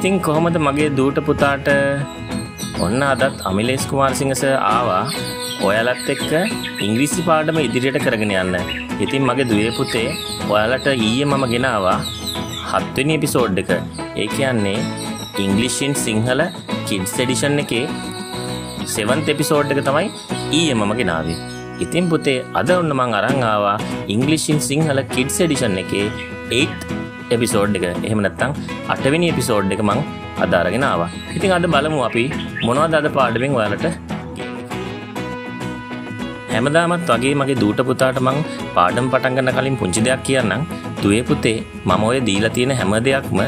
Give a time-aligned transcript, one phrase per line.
[0.00, 1.66] ඉතින් කොහොමද මගේ දූට පුතාට
[2.84, 5.02] ඔන්න අදත් අමිලේස් කුමාරසිංහස ආවා
[5.66, 6.30] ඔයාලත් එක්ක
[6.86, 8.54] ඉංග්‍රීසි පාඩම ඉදිරියට කරගෙන යන්න.
[9.04, 10.06] ඉතින් මගේ දුවේ පුතේ
[10.52, 11.98] ඔයාලට ඊයේ මම ගෙනාවා
[12.70, 13.72] හත්වෙනි එපිසෝඩ් එක.
[14.22, 14.78] ඒ කියන්නේ
[15.44, 16.42] ඉංග්ලිෂින් සිංහල
[16.88, 17.84] කිඩ්ස් එඩිෂන් එකේ
[18.94, 20.08] 7th එපිසෝඩ් එක තමයි
[20.60, 21.38] ඊයේ මම ගෙනාවේ.
[21.86, 23.76] ඉතින් පුතේ අද ඔන්න මං අරන් ආවා
[24.16, 26.08] ඉංග්ලිෂින් සිංහල කිඩ්ස් එඩිෂන් එකේ
[26.62, 26.99] 8th
[27.36, 27.84] එපිසෝඩ් එක.
[28.06, 28.52] එහෙම නැත්නම්
[28.94, 30.00] 8 වෙනි එපිසෝඩ් එක මං
[30.44, 31.10] අද අරගෙන ආවා.
[31.36, 32.24] ඉතින් අද බලමු අපි
[32.66, 33.86] මොනවද අද පාඩමෙන් ඔයාලට
[36.52, 38.38] හැමදාමත් වගේ මගේ දූට පුතාට මං
[38.76, 40.68] පාඩම් පටන් ගන්න කලින් පුංචි දෙයක් කියන්නම්.
[41.02, 43.40] දුවේ පුතේ මම ඔය දීලා තියෙන හැම දෙයක්ම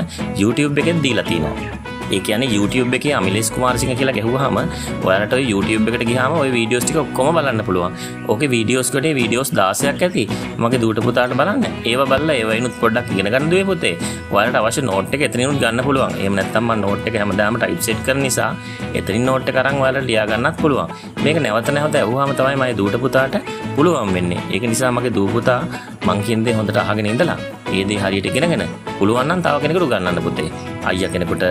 [0.43, 1.82] YouTube එකෙන් දීලා තියෙනවා.
[2.17, 4.59] ඒ කියන්නේ YouTube එකේ අමිලේස් කුමාරසිංහ කියලා ගැහුවාම
[5.07, 7.95] ඔයාලට ඔය YouTube එකට ගියාම ඔය වීඩියෝස් ටික ඔක්කොම බලන්න පුළුවන්.
[8.33, 10.25] ඕකේ වීඩියෝස් කොටේ වීඩියෝස් 16ක් ඇති.
[10.63, 11.65] මගේ දූට පුතාට බලන්න.
[11.91, 13.95] ඒව බලලා ඒවයිනුත් පොඩ්ඩක් ඉගෙන ගන්න දුවේ පුතේ.
[14.35, 16.15] ඔයාලට අවශ්‍ය නෝට් එක එතනිනුත් ගන්න පුළුවන්.
[16.23, 18.51] එහෙම නැත්නම් මම නෝට් එක හැමදාම ටයිප් සෙට් කරන නිසා
[18.99, 20.93] එතනින් නෝට් එක අරන් ඔයාලට ලියා ගන්නත් පුළුවන්.
[21.25, 23.37] මේක නැවත නැවත ඇහුවාම තමයි මගේ දූට පුතාට
[23.77, 24.43] පුළුවන් වෙන්නේ.
[24.55, 25.61] ඒක නිසා මගේ දූ පුතා
[26.07, 27.39] මං කියන දේ හොඳට අහගෙන ඉඳලා
[27.77, 30.72] ඒ දේ හරියට ඉගෙනගෙන පුළුවන් නම් තව කෙනෙකුට උගන්වන්න පුතේ.
[30.91, 31.45] අයියා කෙනෙකුට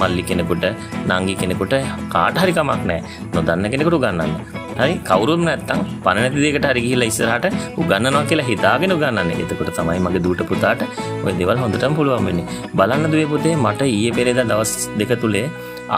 [0.00, 0.66] මල්ලි කෙනෙකුට
[1.10, 1.74] නංගි කෙනෙකුට
[2.14, 3.00] කාට හරි කමක් නැහැ.
[3.36, 4.32] නොදන්න කෙනෙකුට උගන්වන්න.
[4.80, 7.46] හරි කවුරුත් නැත්තම් පණ නැති දෙයකට හරි ගිහිල්ලා ඉස්සරහට
[7.82, 9.40] උගන්වනවා කියලා හිතාගෙන උගන්වන්නේ.
[9.44, 10.82] එතකොට තමයි මගේ දූට පුතාට
[11.24, 12.46] ওই දේවල් හොඳටම පුළුවන් වෙන්නේ.
[12.78, 15.46] බලන්න දුවේ පුතේ මට ඊයේ පෙරේදා දවස් දෙක තුලේ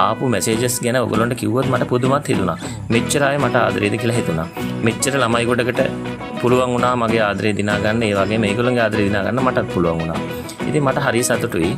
[0.02, 2.58] ආපු මැසේජස් ගැන ඔයගොල්ලන්ට කිව්වොත් මට පුදුමත් හිතුණා.
[2.94, 4.48] මෙච්චර අය මට ආදරේද කියලා හිතුණා.
[4.86, 5.82] මෙච්චර ළමයි ගොඩකට
[6.40, 10.33] පුළුවන් වුණා මගේ ආදරේ දිනා ගන්න ඒ වගේ මේගොල්ලන්ගේ ආදරේ දිනා ගන්න මටත් පුළුවන් වුණා.
[10.74, 11.68] ඉතින් මට හරි සතුටුයි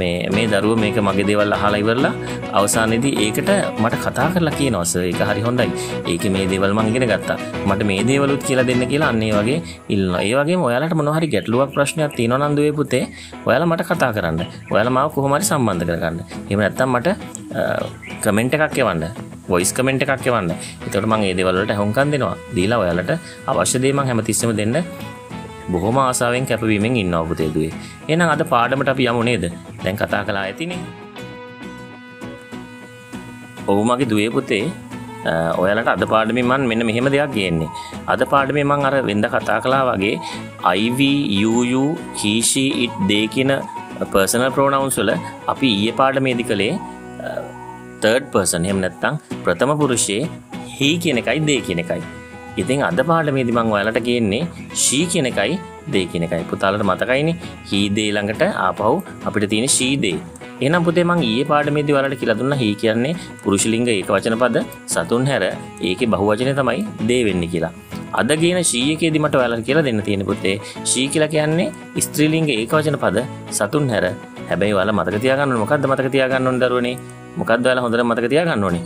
[0.00, 2.12] මේ මේ දරුව මේක මගේ දේවල් අහලා ඉවරලා
[2.58, 3.50] අවසානයේදී ඒකට
[3.82, 5.68] මට කතා කරලා කියනවා සර් ඒක හරි හොඳයි.
[6.12, 7.36] ඒකේ මේ දේවල් මම ඉගෙන ගත්තා.
[7.68, 9.58] මට මේ දේවලුත් කියලා දෙන්න කියලා අන්න ඒ වගේ
[9.94, 10.22] ඉල්ලනවා.
[10.28, 13.04] ඒ වගේම ඔයාලට මොනවා හරි ගැටලුවක් ප්‍රශ්නයක් තියෙනවා නම් දුවේ පුතේ
[13.48, 14.40] ඔයාලා මට කතා කරන්න.
[14.72, 16.20] ඔයාලා මාව කොහොම හරි සම්බන්ධ කරගන්න.
[16.48, 17.08] එහෙම නැත්නම් මට
[18.24, 19.04] කමෙන්ට් එකක් එවන්න.
[19.48, 20.52] වොයිස් කමෙන්ට් එකක් එවන්න.
[20.86, 22.36] එතකොට මම ඒ දේවල් වලට හුම්කම් දෙනවා.
[22.56, 23.16] දීලා ඔයාලට
[23.48, 24.76] අවශ්‍ය දේ මම හැමතිස්සෙම දෙන්න
[25.70, 27.72] බොහොම ආසාවෙන් කැපවීමෙන් ඉන්නවා පුතේ දුවේ.
[28.08, 29.44] එහෙනම් අද පාඩමට අපි යමු නේද?
[29.84, 30.80] දැන් කතා කළා ඇතිනේ.
[33.70, 34.64] ඔව් මගේ දුවේ පුතේ
[35.62, 37.70] ඔයාලට අද පාඩමේ මම මෙන්න මෙහෙම දෙයක් ගේන්නේ.
[38.12, 40.16] අද පාඩමේ මම අර වෙන්ද කතා කළා වගේ
[40.78, 41.00] IV
[41.48, 41.84] UU
[42.22, 43.52] he she it they කියන
[44.14, 45.12] personal pronouns වල
[45.52, 46.72] අපි ඊයේ පාඩමේදී කළේ
[48.02, 50.20] තර්ඩ් පර්සන් එහෙම නැත්නම් ප්‍රථම පුරුෂයේ
[50.78, 52.02] he කියන එකයි they කියන එකයි.
[52.60, 54.40] ඉතින් අද පාඩමේදී මම ඔයාලට කියන්නේ
[54.82, 55.54] she කියන එකයි
[55.92, 56.44] they කියන එකයි.
[56.50, 57.34] පුතාලට මතකයිනේ.
[57.70, 58.94] he they ළඟට ආපහු
[59.28, 60.16] අපිට තියෙන she they.
[60.64, 62.60] එහෙනම් පුතේ මම ඊයේ පාඩමේදී ඔයාලට කියලා දුන්නා.
[62.62, 63.14] he කියන්නේ
[63.44, 64.64] පුරුෂ ලිංග ඒකවචන පද
[64.94, 65.44] සතුන් හැර.
[65.88, 67.72] ඒකේ බහුවචනේ තමයි they වෙන්නේ කියලා.
[68.20, 70.56] අද කියන she එකේදී මට ඔයාලට කියලා දෙන්න තියෙන පුතේ.
[70.90, 71.68] she කියලා කියන්නේ
[72.06, 73.24] ස්ත්‍රී ලිංග ඒකවචන පද
[73.58, 74.04] සතුන් හැර.
[74.50, 75.62] හැබැයි ඔයාලා මතක තියාගන්න ඕනේ.
[75.64, 76.96] මොකද්ද මතක තියාගන්න ඕනේ දරුවනේ?
[77.40, 78.84] මොකක්ද ඔයාලා හොඳට මතක තියාගන්න ඕනේ?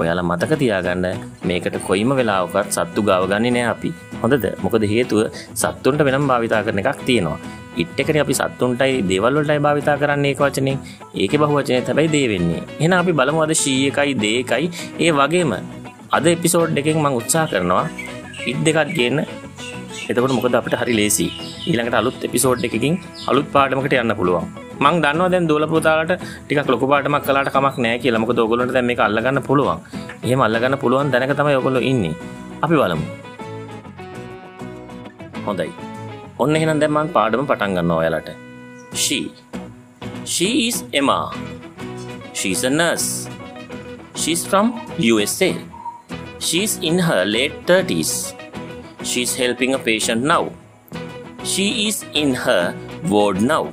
[0.00, 1.06] ඔයාලා මතක තියාගන්න
[1.48, 3.90] මේකට කොයිම වෙලාවකත් සත්තු ගාව ගන්නේ නෑ අපි.
[4.22, 4.46] හොඳද?
[4.62, 5.20] මොකද හේතුව
[5.54, 7.38] සත්තුන්ට වෙනම් භාවිතා කරන එකක් තියෙනවා.
[7.76, 10.76] ඉට් එකනේ අපි සත්තුන්ටයි දේවල් වලටයි භාවිතා කරන්නේ ඒක වචනේ.
[11.14, 12.62] ඒකේ බහුවචනේ තමයි දේ වෙන්නේ.
[12.80, 14.66] එහෙනම් අපි බලමු අද ෂී එකයි දේ එකයි
[15.04, 15.54] ඒ වගේම
[16.16, 17.84] අද එපිසෝඩ් එකෙන් මම උත්සාහ කරනවා
[18.50, 19.24] ඉට් දෙකක් ගේන්න.
[20.10, 21.26] එතකොට මොකද අපිට හරි ලේසි
[21.68, 23.00] ඊළඟට අලුත් එපිසෝඩ් එකකින්
[23.30, 24.63] අලුත් පාඩමකට යන්න පුළුවන්.
[24.80, 26.14] මං දන්නවා දැන් දෝල පුතාලට
[26.46, 28.22] ටිකක් ලොකු පාඩමක් කළාට කමක් නැහැ කියලා.
[28.24, 29.78] මොකද ඕගොල්ලන්ට දැන් මේක අල්ලගන්න පුළුවන්.
[30.22, 32.14] එහෙම අල්ලගන්න පුළුවන් දැනක තමයි ඕගොල්ලෝ ඉන්නේ.
[32.62, 33.06] අපි බලමු.
[35.46, 35.70] හොඳයි.
[36.38, 38.30] ඔන්න එහෙනම් දැන් මං පාඩම පටන් ගන්නවා ඔයාලට.
[38.94, 39.20] She.
[40.24, 41.18] She is Emma.
[42.32, 43.28] She's a nurse.
[44.14, 45.50] She's from USA.
[46.38, 48.34] She's in her late 30s.
[49.02, 50.44] She's helping a patient now.
[51.44, 52.74] She is in her
[53.12, 53.72] ward now.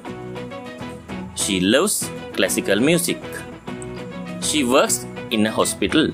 [1.41, 1.95] She loves
[2.35, 3.17] classical music.
[4.47, 4.97] She works
[5.35, 6.05] in a hospital.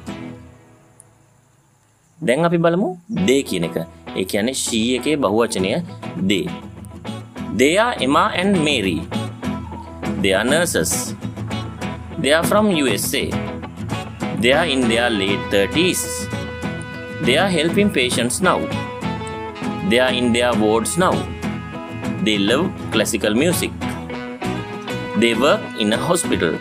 [2.27, 2.89] දැන් අපි බලමු
[3.27, 3.77] දේ කියන එක.
[4.19, 5.71] ඒ කියන්නේ she එකේ බහුවචනය
[6.29, 6.43] they.
[7.59, 8.99] They are Emma and Mary.
[10.21, 10.91] They are nurses.
[12.21, 13.23] They are from USA.
[14.41, 16.03] They are in their late 30s.
[17.25, 18.59] They are helping patients now.
[19.89, 21.15] They are in their wards now.
[22.25, 22.65] They love
[22.95, 23.71] classical music.
[25.21, 26.51] They work in a hospital.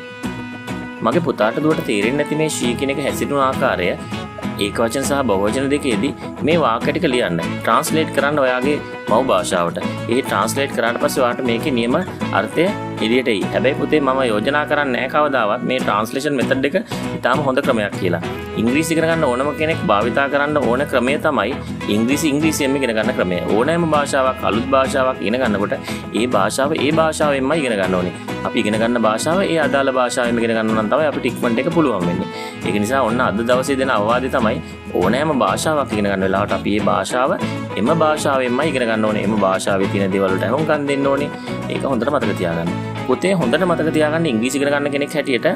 [1.07, 5.67] මගේ පුතාට දුවට තේරෙන්නේ නැති මේ ෂී කියන එක හැසිරුණු ආකාරය ඒක වචන සහ බහුවචන
[5.73, 6.13] දෙකේදී
[6.49, 7.43] මේ වාක්‍ය ටික ලියන්න.
[7.43, 8.77] ට්‍රාන්ස්ලේට් කරන්න ඔයාගේ
[9.11, 11.99] මව් භාෂාවට ඒ ට්‍රන්ස්ලේට් කරාට පස්සේ ඔයාට මේකේ නියම
[12.41, 13.43] අර්ථය එළියට එයි.
[13.53, 16.77] හැබැයි පුතේ මම යෝජනා කරන්නේ නැහැ කවදාවත් මේ ට්‍රාන්ස්ලේෂන් මෙතඩ් එක
[17.17, 18.23] ඉතාම හොඳ ක්‍රමයක් කියලා.
[18.57, 21.53] ඉංග්‍රීසි ඉගෙන ගන්න ඕනම කෙනෙක් භාවිතා කරන්න ඕන ක්‍රමය තමයි
[21.89, 23.39] ඉංග්‍රීසි ඉංග්‍රීසියෙන්ම ඉගෙන ගන්න ක්‍රමය.
[23.55, 25.75] ඕනෑම භාෂාවක් අලුත් භාෂාවක් ඉගෙන ගන්නකොට
[26.15, 28.15] ඒ භාෂාව ඒ භාෂාවෙන්මයි ඉගෙන ගන්න ඕනේ.
[28.45, 32.07] අපි ඉගෙන ගන්න භාෂාව ඒ අදාළ භාෂාවෙන්ම ඉගෙන ගන්න නම් තමයි අපිට ඉක්මනට එක පුළුවන්
[32.09, 32.29] වෙන්නේ.
[32.65, 34.57] ඒක නිසා ඔන්න අද දවසේ දෙන අවවාදය තමයි
[34.95, 37.31] ඕනෑම භාෂාවක් ඉගෙන ගන්න වෙලාවට අපි මේ භාෂාව
[37.77, 39.25] එම භාෂාවෙන්මයි ඉගෙන ගන්න ඕනේ.
[39.25, 41.31] එම භාෂාවේ තියෙන දේවල් වලට අහුම්කම් දෙන්න ඕනේ.
[41.75, 42.71] ඒක හොඳට මතක තියාගන්න.
[43.09, 45.47] පුතේ හොඳට මතක තියාගන්න ඉංග්‍රීසි ඉගෙන ගන්න කෙනෙක් හැටියට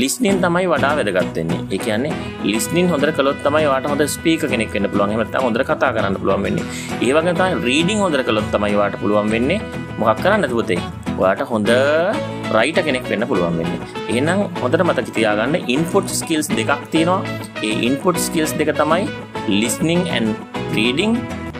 [0.00, 1.60] ලිස්නින් තමයි වඩා වැදගත් වෙන්නේ.
[1.74, 2.12] ඒ කියන්නේ
[2.52, 5.10] ලිස්නින් හොඳට කළොත් තමයි ඔයාට හොඳ ස්පීකර් කෙනෙක් වෙන්න පුළුවන්.
[5.14, 6.66] එහෙම නැත්නම් හොඳට කතා කරන්න පුළුවන් වෙන්නේ.
[7.06, 9.60] ඒ වගේම තමයි රීඩින් හොඳට කළොත් තමයි ඔයාට පුළුවන් වෙන්නේ
[10.00, 10.80] මොකක් කරන්නද පුතේ?
[11.20, 11.70] ඔයාට හොඳ
[12.56, 13.80] රයිට කෙනෙක් වෙන්න පුළුවන් වෙන්නේ.
[14.14, 17.20] එහෙනම් හොඳට මතක තියාගන්න ඉන්පුට් ස්කිල්ස් දෙකක් තියෙනවා.
[17.68, 19.02] ඒ ඉන්පුට් ස්කිල්ස් දෙක තමයි
[19.62, 20.30] listening and
[20.78, 21.14] reading.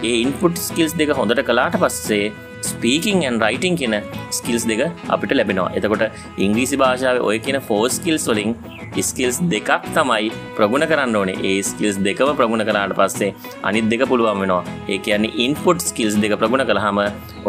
[0.08, 2.26] ඒ ඉන්පුට් ස්කිල්ස් දෙක හොඳට කළාට පස්සේ
[2.66, 3.96] ස්පීකින් ඇන් රයිටිං කියන
[4.38, 4.82] ස්කිල්ස් දෙක
[5.16, 5.68] අපිට ලැබෙනවා.
[5.78, 6.04] එතකොට
[6.46, 8.52] ඉංග්‍රීසි භාෂාව ඔය කියන ෆෝ ස්කිල්ස් වලින්
[9.08, 11.36] ස්කිල්ස් දෙකක් තමයි ප්‍රගුණ කරන්න ඕනේ.
[11.50, 13.30] ඒ ස්කිල්ස් දෙකම ප්‍රගුණ කරාට පස්සේ
[13.68, 14.62] අනිත් දෙක පුළුවන් වෙනවා.
[14.92, 17.00] ඒ කියන්නේ ඉන්පුට් ස්කිල්ස් දෙක ප්‍රගුණ කළාම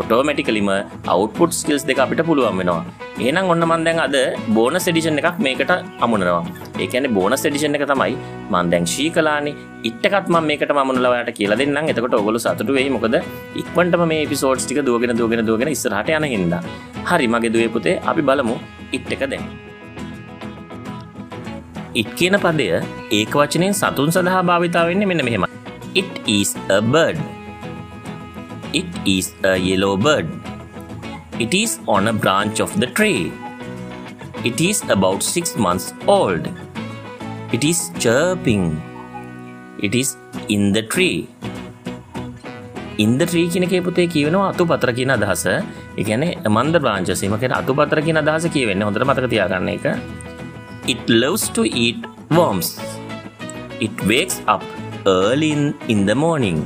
[0.02, 0.72] ඔටෝමැටිකලිම
[1.16, 2.82] අවුට්පුට් ස්කිල්ස් දෙක අපිට පුළුවන් වෙනවා.
[3.20, 4.18] එහෙනම් ඔන්න මම දැන් අද
[4.58, 5.74] බෝනස් එඩිෂන් එකක් මේකට
[6.06, 6.42] අමුණනවා.
[6.82, 8.14] ඒ කියන්නේ බෝනස් එඩිෂන් එක තමයි
[8.52, 9.56] මම දැන් ෂී කලානේ
[9.90, 11.90] ඉට් එකත් මම මේකට මමුණලා ඔයාලට කියලා දෙන්නම්.
[11.94, 12.90] එතකොට ඔයගොල්ලෝ සතුටු වෙයි.
[12.96, 13.16] මොකද
[13.62, 16.62] ඉක්මනටම මේ එපිසෝඩ්ස් ටික දුවගෙන දුවගෙන දුවගෙන ඉස්සරහට යන හින්දා.
[17.10, 18.56] හරි මගේ දුවේ පුතේ අපි බලමු
[18.98, 19.46] ඉට් එක දැන්.
[22.02, 22.68] ඉට් කියන පදය
[23.20, 25.46] ඒක වචනයෙන් සතුන් සඳහා භාවිතා වෙන්නේ මෙන්න මෙහෙම
[26.02, 27.20] It is a bird.
[28.80, 30.28] It is a yellow bird.
[31.40, 33.32] It is on a branch of the tree.
[34.50, 36.44] It is about six months old.
[37.56, 38.66] It is chirping.
[39.80, 40.10] It is
[40.56, 41.18] in the tree.
[43.04, 45.46] In the tree කියන එකේ පුතේ කියවෙනවා අතුපතර කියන අදහස.
[45.98, 48.86] ඒ කියන්නේ මන්ද branches එහෙම කියන අතුපතර කියන අදහස කියවෙන්නේ.
[48.88, 49.86] හොඳට මතක තියාගන්න එක.
[50.94, 52.02] It loves to eat
[52.38, 52.70] worms.
[53.86, 54.64] It wakes up
[55.06, 55.64] early in,
[55.94, 56.60] in the morning.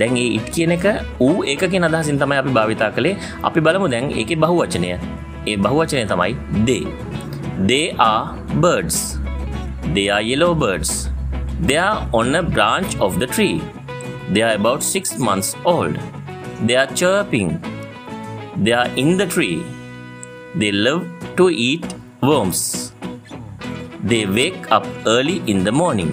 [0.00, 0.86] දැන් ඒ ඉට් කියන එක
[1.26, 3.14] ඌ ඒක කියන අදහසින් තමයි අපි භාවිතා කළේ.
[3.48, 4.92] අපි බලමු දැන් ඒකේ බහුවචනය.
[5.50, 6.32] ඒ බහුවචනය තමයි
[6.68, 6.82] they.
[7.70, 8.24] They are
[8.64, 8.98] birds.
[9.94, 10.90] They are yellow birds.
[11.68, 13.56] They are on a branch of the tree.
[14.34, 15.96] They are about six months old.
[16.66, 17.48] They are chirping.
[18.56, 19.56] They are in the tree.
[20.54, 21.02] They love
[21.38, 21.86] to eat
[22.22, 22.60] worms.
[24.02, 26.12] They wake up early in the morning.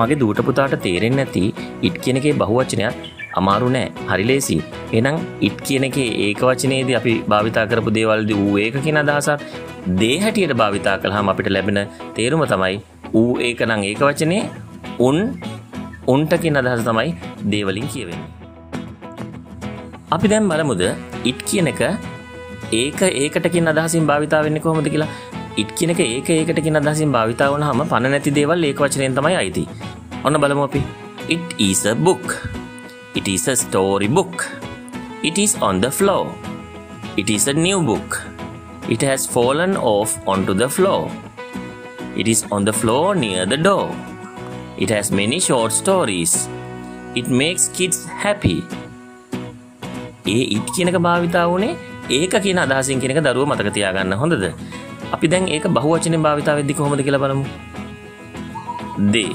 [0.00, 1.44] මගේ දූට පුතාට තේරෙන්නේ නැති
[1.88, 2.98] it කියන එකේ බහුවචනයක්
[3.40, 4.58] අමාරු නෑ හරි ලේසි.
[4.94, 9.46] එහෙනම් ඉට් කියන එකේ ඒක වචනේදී අපි භාවිතා කරපු දේවල්දී ඌ ඒක කියන අදහසත්
[10.02, 11.80] දේ හැටියට භාවිතා කළාම අපිට ලැබෙන
[12.18, 12.76] තේරුම තමයි
[13.22, 14.42] ඌ ඒක නම් ඒක වචනේ
[15.08, 15.18] උන්
[16.06, 17.10] උන්ට කියන අදහස තමයි
[17.52, 18.28] දේවලින් කියවෙන්නේ.
[20.10, 20.82] අපි දැන් බලමුද
[21.30, 21.82] ඉට් කියන එක
[22.72, 25.08] ඒක ඒකට කියන අදහසින් භාවිතා වෙන්නේ කොහොමද කියලා
[25.62, 29.36] ඉට් කියන එක ඒක ඒකට කියන අදහසින් භාවිතා වුණාම පණ නැති දේවල් ඒක වචනයෙන් තමයි
[29.42, 29.64] අයිති.
[30.24, 30.82] ඔන්න බලමු අපි.
[31.28, 32.48] It is a book.
[33.14, 34.46] It is a story book.
[35.22, 36.26] It is on the floor.
[37.16, 38.22] It is a new book.
[38.88, 41.10] It has fallen off onto the floor.
[42.16, 43.90] It is on the floor near the door.
[44.80, 46.48] It has many short stories.
[47.20, 48.58] It makes kids happy.
[50.26, 51.70] ඒ it කියනක භාවිතා වුණේ
[52.16, 54.44] ඒක කියන අදහසින් කෙනක දරුව මතක තියාගන්න හොඳද.
[55.14, 57.44] අපි දැන් ඒක බහුවචනෙන් භාවිතා වෙද්දි කොහොමද කියලා බලමු.
[59.14, 59.32] දේ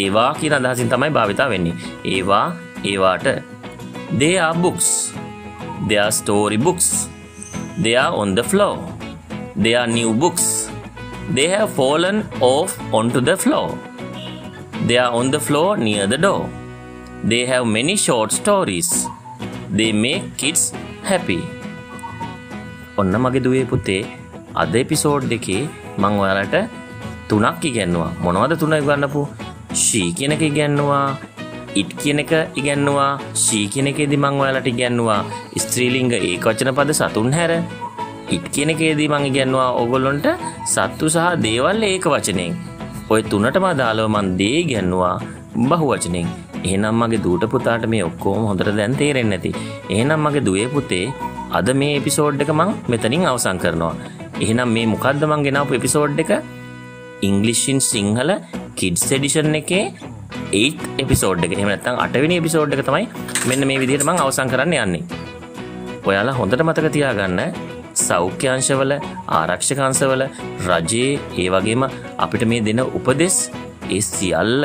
[0.00, 1.76] ඒවා කියන අදහසින් තමයි භාවිතා වෙන්නේ.
[2.14, 2.46] ඒවා
[2.92, 3.28] ඒවාට
[4.20, 4.88] they are books.
[5.88, 6.88] They are story books.
[7.84, 8.76] They are on the floor.
[9.64, 10.48] They are new books.
[11.36, 13.68] They have fallen off onto the floor.
[14.88, 16.42] They are on the floor near the door.
[17.30, 18.90] They have many short stories.
[19.78, 20.62] They make kids
[21.10, 21.40] happy.
[23.00, 23.98] ඔන්න මගේ දුවේ පුතේ
[24.62, 25.58] අද episode දෙකේ
[26.02, 26.56] මං ඔයාලට
[27.30, 28.10] තුනක් ඉගැන්නවා.
[28.24, 29.22] මොනවද තුන ඉගන්නපු?
[29.82, 31.04] ශී කියන එක ඉගැන්නවා.
[31.82, 32.32] ඉට් කියන එක
[32.62, 33.10] ඉගැන්නවා.
[33.44, 35.20] ශී කියන එකේදී මං ඔයාලට ඉගැන්නවා.
[35.64, 37.52] ස්ත්‍රීලිංග ඒක වචන පද සතුන් හැර.
[38.36, 39.70] ඉට් කියන එකේදී මං ඉගැන්නවා.
[39.82, 40.26] ඕගොල්ලොන්ට
[40.74, 42.69] සත්තු සහ දේවල් ඒක වචනෙන්.
[43.14, 45.14] ඔය තුනටම අදාළව මන් දේ ඉගැන්නවා
[45.70, 46.26] බහුවචනෙන්
[46.68, 49.50] එහෙනම් මගේ දූට පුතාට මේ ඔක්කොම හොඳට දැන් තේරෙන්නේ නැති.
[49.94, 51.06] එහෙනම් මගේ දුවේ පුතේ
[51.58, 53.94] අද මේ එපිසෝඩ් එක මං මෙතනින් අවසන් කරනවා.
[54.44, 56.30] එහෙනම් මේ මොකද්ද මං ගෙනාවු එපිසෝඩ් එක?
[57.28, 58.30] English in Sinhala
[58.78, 59.82] kids edition එකේ
[60.60, 61.54] 8th එපිසෝඩ් එක.
[61.58, 63.04] එහෙම නැත්නම් 8 වෙනි එපිසෝඩ් එක තමයි
[63.50, 65.02] මෙන්න මේ විදිහට මං අවසන් කරන්න යන්නේ.
[66.08, 67.42] ඔයාලා හොඳට මතක තියාගන්න
[68.06, 68.94] සෞඛ්‍යංශවල
[69.40, 70.24] ආරක්ෂකංශවල
[70.68, 71.10] රජයේ
[71.42, 71.84] ඒ වගේම
[72.24, 73.38] අපිට මේ දෙන උපදෙස්
[73.90, 74.64] ඒ සියල්ල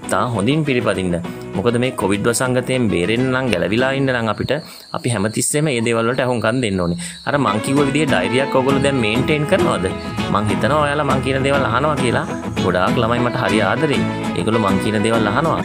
[0.00, 1.16] ඉතා හොඳින් පිළිපදින්න
[1.56, 4.52] මොකද මේ කොවිඩ් වසංගතයෙන් බේරෙන්න නම් ගැලවිලා ඉන්න නම් අපිට
[4.96, 6.98] අපි හැමතිස්සෙම ඒ දේවල් වලට අහුම්කම් දෙන්න ඕනේ.
[7.28, 9.86] අර මං කිව්ව විදිහේ ඩයරියක් ඔයගොල්ලෝ දැන් මේන්ටේන් කරනවද?
[10.32, 12.26] මං හිතනවා ඔයාලා මං කියන දේවල් අහනවා කියලා.
[12.62, 14.04] ගොඩාක් ළමයි මට හරි ආදරෙයි.
[14.38, 15.60] ඒගොල්ලෝ මං කියන දේවල් අහනවා.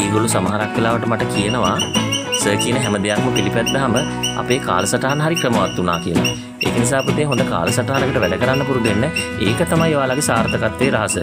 [0.00, 1.76] ඒගොල්ලෝ සමහරක් වෙලාවට මට කියනවා
[2.42, 3.92] සර් කියන හැම දෙයක්ම පිළිපැද්දාම
[4.40, 6.32] අපේ කාලසටහන හරි ක්‍රමවත් වුණා කියලා.
[6.64, 9.04] ඒක නිසා පුතේ හොඳ කාලසටහනකට වැඩ කරන්න පුරුදු වෙන්න.
[9.46, 11.16] ඒක තමයි ඔයාලගේ සාර්ථකත්වයේ රහස.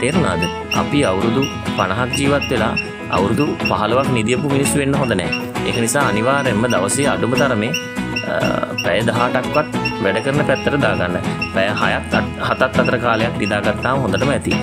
[0.00, 0.42] තේරුණාද?
[0.82, 1.42] අපි අවුරුදු
[1.78, 2.74] 50ක් ජීවත් වෙලා
[3.16, 5.40] අවුරුදු 15ක් නිදියපු මිනිස්සු වෙන්න හොඳ නැහැ.
[5.68, 7.72] ඒක නිසා අනිවාර්යයෙන්ම දවසේ අඩුම තරමේ
[8.84, 9.68] පැය 18ක්වත්
[10.04, 11.18] වැඩ කරන පැත්තට දාගන්න.
[11.54, 12.14] පැය 6ක්
[12.50, 14.54] 7ක් අතර කාලයක් නිදාගත්තාම හොඳටම ඇති.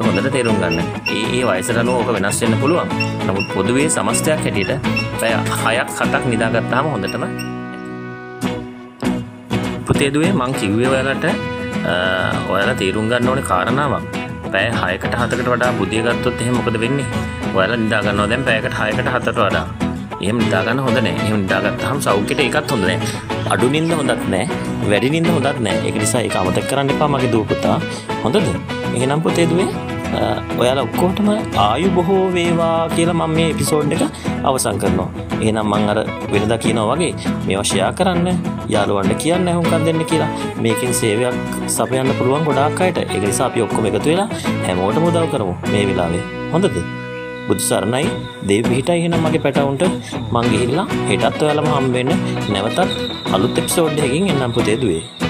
[0.00, 0.78] ඒක හොඳට තේරුම් ගන්න.
[1.12, 2.88] ඒ ඒ වයසට අනුව ඕක වෙනස් වෙන්න පුළුවන්.
[3.26, 4.72] නමුත් පොදුවේ සමස්තයක් හැටියට
[5.20, 7.24] පැය 6ක් 7ක් නිදාගත්තාම හොඳටම
[9.86, 11.26] පුතේ දුවේ මං කිව්වේ ඔයාලට
[12.52, 14.04] ඔයාලා තේරුම් ගන්න ඕනේ කාරණාවක්.
[14.52, 17.06] පැය 6කට 7කට වඩා බුදිය ගත්තොත් එහෙනම් මොකද වෙන්නේ?
[17.54, 19.66] ඔයාලා නිදා ගන්නවා දැන් පැයකට 6කට 7කට වඩා.
[20.24, 21.28] එහෙම නිදා ගන්න හොඳ නැහැ.
[21.28, 23.12] එහෙම නිදා ගත්තාම සෞඛ්‍යයට ඒකත් හොඳ නැහැ.
[23.52, 24.60] අඩු නිින්ද හොඳත් නැහැ.
[24.90, 25.86] වැඩි නිින්ද හොඳත් නැහැ.
[25.86, 27.78] ඒක නිසා ඒක අමතක කරන්න එපා මගේ දූ පුතා.
[28.24, 28.44] හොඳද?
[28.96, 29.89] එහෙනම් පුතේ දුවේ
[30.60, 31.28] ඔයාලා ඔක්කොටම
[31.64, 34.02] ආයු බොහෝ වේවා කියලා මම මේ එපිසෝඩ් එක
[34.44, 35.08] අවසන් කරනවා.
[35.40, 35.98] එහෙනම් මම අර
[36.32, 37.12] වෙනදා කියනවා වගේ
[37.46, 38.28] මේවා ෂෙයා කරන්න,
[38.74, 40.30] යාළුවන්ට කියන්න හුඟක් දෙන්න කියලා.
[40.64, 41.36] මේකෙන් සේවයක්
[41.76, 42.98] සපයන්න පුළුවන් ගොඩාක් අයට.
[43.04, 44.28] ඒක නිසා අපි ඔක්කොම එකතු වෙලා
[44.66, 46.24] හැමෝටම උදව් කරමු මේ වෙලාවේ.
[46.54, 46.82] හොඳද?
[47.48, 48.10] බුදු සරණයි
[48.48, 49.84] දේව පිහිටයි එහෙනම් මගේ පැටවුන්ට
[50.34, 52.12] මං ගිහිල්ලා හෙටත් ඔයාලම හම්බ වෙන්න
[52.54, 52.80] නැවතත්
[53.34, 55.29] අලුත් එපිසෝඩ් එකකින් එන්නම් පුතේ දුවේ